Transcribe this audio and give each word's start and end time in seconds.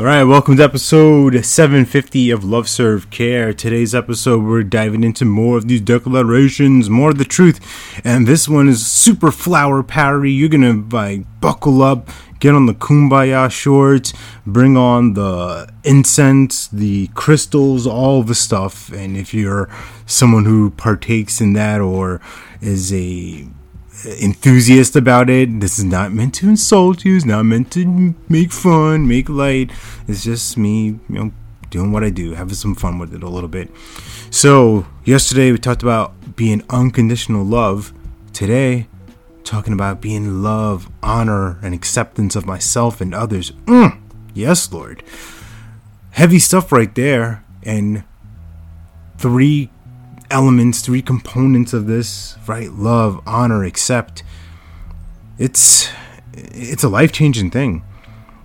All 0.00 0.06
right, 0.06 0.24
welcome 0.24 0.56
to 0.56 0.62
episode 0.62 1.44
750 1.44 2.30
of 2.30 2.42
Love 2.42 2.70
Serve 2.70 3.10
Care. 3.10 3.52
Today's 3.52 3.94
episode, 3.94 4.42
we're 4.42 4.62
diving 4.62 5.04
into 5.04 5.26
more 5.26 5.58
of 5.58 5.68
these 5.68 5.82
declarations, 5.82 6.88
more 6.88 7.10
of 7.10 7.18
the 7.18 7.26
truth, 7.26 7.60
and 8.02 8.26
this 8.26 8.48
one 8.48 8.66
is 8.66 8.86
super 8.86 9.30
flower 9.30 9.82
powery. 9.82 10.30
You're 10.30 10.48
gonna 10.48 10.82
like 10.90 11.26
buckle 11.42 11.82
up, 11.82 12.08
get 12.38 12.54
on 12.54 12.64
the 12.64 12.72
kumbaya 12.72 13.50
shorts, 13.50 14.14
bring 14.46 14.74
on 14.74 15.12
the 15.12 15.70
incense, 15.84 16.68
the 16.68 17.08
crystals, 17.08 17.86
all 17.86 18.22
the 18.22 18.34
stuff. 18.34 18.90
And 18.94 19.18
if 19.18 19.34
you're 19.34 19.68
someone 20.06 20.46
who 20.46 20.70
partakes 20.70 21.42
in 21.42 21.52
that 21.52 21.82
or 21.82 22.22
is 22.62 22.90
a 22.90 23.46
enthusiast 24.04 24.96
about 24.96 25.30
it. 25.30 25.60
This 25.60 25.78
is 25.78 25.84
not 25.84 26.12
meant 26.12 26.34
to 26.34 26.48
insult 26.48 27.04
you. 27.04 27.16
It's 27.16 27.24
not 27.24 27.44
meant 27.44 27.70
to 27.72 28.14
make 28.28 28.52
fun, 28.52 29.06
make 29.06 29.28
light. 29.28 29.70
It's 30.08 30.24
just 30.24 30.56
me, 30.56 30.86
you 30.86 31.00
know, 31.08 31.32
doing 31.70 31.92
what 31.92 32.04
I 32.04 32.10
do, 32.10 32.34
having 32.34 32.54
some 32.54 32.74
fun 32.74 32.98
with 32.98 33.14
it 33.14 33.22
a 33.22 33.28
little 33.28 33.48
bit. 33.48 33.70
So, 34.30 34.86
yesterday 35.04 35.52
we 35.52 35.58
talked 35.58 35.82
about 35.82 36.36
being 36.36 36.62
unconditional 36.70 37.44
love. 37.44 37.92
Today, 38.32 38.86
talking 39.44 39.72
about 39.72 40.00
being 40.00 40.42
love, 40.42 40.88
honor, 41.02 41.58
and 41.62 41.74
acceptance 41.74 42.36
of 42.36 42.46
myself 42.46 43.00
and 43.00 43.14
others. 43.14 43.50
Mm, 43.66 44.00
yes, 44.34 44.72
Lord. 44.72 45.02
Heavy 46.12 46.38
stuff 46.38 46.72
right 46.72 46.94
there. 46.94 47.44
And 47.62 48.04
three 49.18 49.70
elements, 50.30 50.80
three 50.80 51.02
components 51.02 51.72
of 51.72 51.86
this, 51.86 52.36
right? 52.46 52.70
Love, 52.72 53.20
honor, 53.26 53.64
accept. 53.64 54.22
It's 55.38 55.88
it's 56.32 56.84
a 56.84 56.88
life 56.88 57.12
changing 57.12 57.50
thing, 57.50 57.82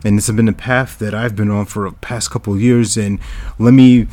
and 0.03 0.17
this 0.17 0.27
has 0.27 0.35
been 0.35 0.47
a 0.47 0.53
path 0.53 0.99
that 0.99 1.13
I've 1.13 1.35
been 1.35 1.51
on 1.51 1.65
for 1.65 1.89
the 1.89 1.95
past 1.95 2.31
couple 2.31 2.57
years. 2.57 2.97
And 2.97 3.19
let 3.59 3.73
me 3.73 4.07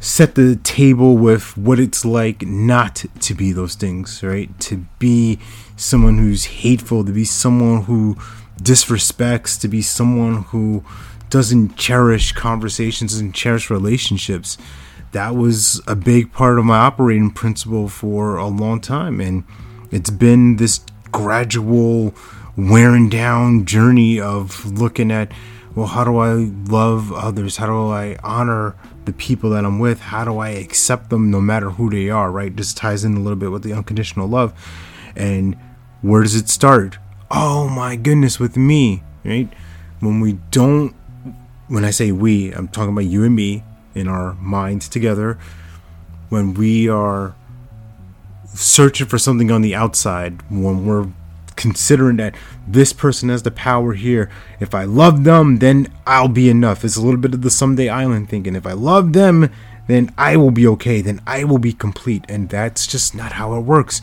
set 0.00 0.34
the 0.34 0.56
table 0.56 1.16
with 1.16 1.56
what 1.56 1.80
it's 1.80 2.04
like 2.04 2.42
not 2.42 3.04
to 3.20 3.34
be 3.34 3.52
those 3.52 3.74
things, 3.74 4.22
right? 4.22 4.58
To 4.60 4.84
be 4.98 5.38
someone 5.76 6.18
who's 6.18 6.44
hateful, 6.44 7.04
to 7.04 7.12
be 7.12 7.24
someone 7.24 7.84
who 7.84 8.16
disrespects, 8.62 9.58
to 9.60 9.68
be 9.68 9.80
someone 9.80 10.42
who 10.44 10.84
doesn't 11.30 11.76
cherish 11.76 12.32
conversations 12.32 13.14
and 13.16 13.34
cherish 13.34 13.70
relationships 13.70 14.58
that 15.14 15.36
was 15.36 15.80
a 15.86 15.94
big 15.94 16.32
part 16.32 16.58
of 16.58 16.64
my 16.64 16.76
operating 16.76 17.30
principle 17.30 17.88
for 17.88 18.36
a 18.36 18.48
long 18.48 18.80
time. 18.80 19.20
And 19.20 19.44
it's 19.92 20.10
been 20.10 20.56
this 20.56 20.80
gradual 21.12 22.12
wearing 22.56 23.08
down 23.08 23.64
journey 23.64 24.20
of 24.20 24.66
looking 24.66 25.12
at, 25.12 25.30
well, 25.76 25.86
how 25.86 26.02
do 26.02 26.18
I 26.18 26.32
love 26.68 27.12
others? 27.12 27.58
How 27.58 27.66
do 27.66 27.90
I 27.90 28.16
honor 28.24 28.74
the 29.04 29.12
people 29.12 29.50
that 29.50 29.64
I'm 29.64 29.78
with? 29.78 30.00
How 30.00 30.24
do 30.24 30.38
I 30.38 30.48
accept 30.48 31.10
them 31.10 31.30
no 31.30 31.40
matter 31.40 31.70
who 31.70 31.90
they 31.90 32.10
are, 32.10 32.32
right? 32.32 32.54
This 32.54 32.74
ties 32.74 33.04
in 33.04 33.16
a 33.16 33.20
little 33.20 33.38
bit 33.38 33.52
with 33.52 33.62
the 33.62 33.72
unconditional 33.72 34.26
love. 34.26 34.52
And 35.14 35.56
where 36.02 36.24
does 36.24 36.34
it 36.34 36.48
start? 36.48 36.98
Oh 37.30 37.68
my 37.68 37.94
goodness, 37.94 38.40
with 38.40 38.56
me, 38.56 39.04
right? 39.24 39.48
When 40.00 40.18
we 40.18 40.34
don't, 40.50 40.92
when 41.68 41.84
I 41.84 41.90
say 41.90 42.10
we, 42.10 42.52
I'm 42.52 42.66
talking 42.66 42.92
about 42.92 43.06
you 43.06 43.22
and 43.22 43.36
me, 43.36 43.62
in 43.94 44.08
our 44.08 44.34
minds 44.34 44.88
together 44.88 45.38
when 46.28 46.54
we 46.54 46.88
are 46.88 47.34
searching 48.46 49.06
for 49.06 49.18
something 49.18 49.50
on 49.50 49.62
the 49.62 49.74
outside, 49.74 50.42
when 50.50 50.86
we're 50.86 51.08
considering 51.56 52.16
that 52.16 52.34
this 52.66 52.92
person 52.92 53.28
has 53.28 53.42
the 53.42 53.50
power 53.50 53.92
here. 53.92 54.30
If 54.60 54.74
I 54.74 54.84
love 54.84 55.24
them, 55.24 55.58
then 55.58 55.92
I'll 56.06 56.28
be 56.28 56.48
enough. 56.48 56.84
It's 56.84 56.96
a 56.96 57.02
little 57.02 57.20
bit 57.20 57.34
of 57.34 57.42
the 57.42 57.50
someday 57.50 57.88
island 57.88 58.28
thinking. 58.28 58.56
If 58.56 58.66
I 58.66 58.72
love 58.72 59.12
them, 59.12 59.50
then 59.86 60.12
I 60.16 60.36
will 60.36 60.50
be 60.50 60.66
okay. 60.68 61.00
Then 61.00 61.20
I 61.26 61.44
will 61.44 61.58
be 61.58 61.72
complete. 61.72 62.24
And 62.28 62.48
that's 62.48 62.86
just 62.86 63.14
not 63.14 63.32
how 63.32 63.54
it 63.54 63.60
works. 63.60 64.00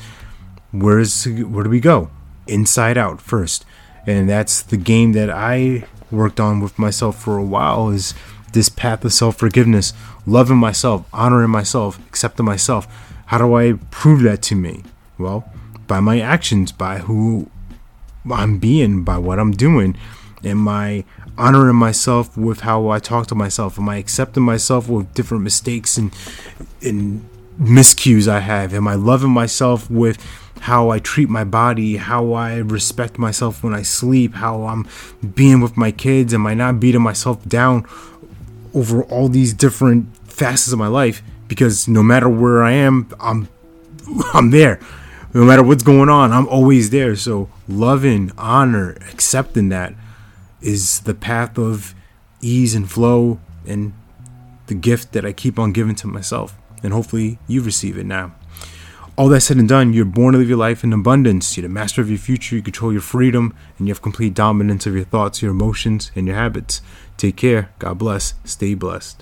Where's 0.72 1.26
where 1.26 1.64
do 1.64 1.70
we 1.70 1.80
go? 1.80 2.10
Inside 2.48 2.98
out 2.98 3.22
first. 3.22 3.66
And 4.08 4.30
that's 4.30 4.62
the 4.62 4.78
game 4.78 5.14
that 5.14 5.30
I 5.30 5.86
worked 6.10 6.40
on 6.40 6.60
with 6.60 6.80
myself 6.80 7.22
for 7.22 7.38
a 7.38 7.44
while 7.44 7.90
is 7.90 8.14
this 8.54 8.70
path 8.70 9.04
of 9.06 9.14
self 9.14 9.38
forgiveness, 9.38 9.94
loving 10.26 10.58
myself, 10.58 11.06
honoring 11.14 11.50
myself, 11.50 12.00
accepting 12.08 12.46
myself. 12.46 12.88
How 13.28 13.38
do 13.38 13.56
I 13.56 13.74
prove 13.92 14.22
that 14.24 14.42
to 14.44 14.56
me? 14.56 14.84
Well, 15.18 15.50
by 15.88 16.00
my 16.00 16.20
actions, 16.20 16.72
by 16.72 17.00
who 17.00 17.50
I'm 18.30 18.58
being, 18.60 19.04
by 19.04 19.18
what 19.18 19.40
I'm 19.40 19.52
doing. 19.52 19.98
Am 20.44 20.68
I 20.68 21.06
honoring 21.38 21.76
myself 21.76 22.36
with 22.38 22.62
how 22.62 22.90
I 22.90 23.00
talk 23.00 23.28
to 23.28 23.36
myself? 23.36 23.80
Am 23.80 23.88
I 23.90 23.98
accepting 23.98 24.44
myself 24.44 24.90
with 24.90 25.14
different 25.14 25.44
mistakes 25.44 25.98
and, 25.98 26.12
and 26.82 27.28
miscues 27.60 28.28
I 28.28 28.40
have? 28.40 28.74
Am 28.74 28.88
I 28.88 28.96
loving 28.96 29.32
myself 29.32 29.90
with 29.90 30.24
how 30.62 30.90
I 30.90 31.00
treat 31.00 31.30
my 31.30 31.44
body, 31.44 31.98
how 31.98 32.34
I 32.34 32.58
respect 32.58 33.18
myself 33.18 33.64
when 33.64 33.74
I 33.74 33.82
sleep, 33.82 34.36
how 34.36 34.66
I'm 34.66 34.88
being 35.36 35.62
with 35.62 35.78
my 35.78 35.92
kids? 35.92 36.34
Am 36.34 36.46
I 36.46 36.54
not 36.54 36.80
beating 36.80 37.02
myself 37.02 37.44
down 37.48 37.86
over 38.74 39.04
all 39.04 39.28
these 39.28 39.54
different 39.54 40.16
facets 40.28 40.72
of 40.72 40.80
my 40.80 40.88
life 40.88 41.22
because 41.48 41.88
no 41.88 42.02
matter 42.02 42.30
where 42.30 42.64
I 42.64 42.72
am, 42.72 43.10
I'm 43.20 43.50
I'm 44.34 44.52
there. 44.52 44.80
No 45.34 45.46
matter 45.46 45.64
what's 45.64 45.84
going 45.84 46.10
on, 46.10 46.32
I'm 46.32 46.48
always 46.48 46.90
there. 46.90 47.16
So 47.16 47.50
loving, 47.68 48.32
honor, 48.38 48.98
accepting 49.12 49.70
that 49.70 49.94
is 50.62 51.02
the 51.02 51.14
path 51.14 51.58
of 51.58 51.96
ease 52.42 52.76
and 52.76 52.90
flow 52.90 53.40
and 53.66 53.94
the 54.68 54.74
gift 54.76 55.14
that 55.14 55.26
I 55.26 55.32
keep 55.32 55.58
on 55.58 55.72
giving 55.72 55.96
to 55.96 56.08
myself. 56.08 56.58
And 56.84 56.94
hopefully 56.94 57.40
you 57.48 57.62
receive 57.62 57.98
it 57.98 58.06
now. 58.06 58.34
All 59.22 59.30
that 59.30 59.42
said 59.42 59.58
and 59.58 59.70
done, 59.70 59.94
you're 59.94 60.04
born 60.04 60.34
to 60.34 60.40
live 60.40 60.50
your 60.50 60.58
life 60.58 60.84
in 60.84 60.92
abundance. 60.92 61.56
You're 61.56 61.68
the 61.68 61.70
master 61.70 62.02
of 62.02 62.10
your 62.10 62.18
future. 62.18 62.56
You 62.56 62.64
control 62.64 62.92
your 62.92 63.04
freedom, 63.04 63.54
and 63.78 63.88
you 63.88 63.94
have 63.94 64.02
complete 64.02 64.34
dominance 64.34 64.88
of 64.88 64.96
your 64.96 65.04
thoughts, 65.04 65.44
your 65.44 65.52
emotions, 65.52 66.12
and 66.16 66.26
your 66.26 66.36
habits. 66.36 66.82
Take 67.18 67.36
care. 67.36 67.72
God 67.78 68.00
bless. 68.00 68.34
Stay 68.46 68.74
blessed. 68.74 69.22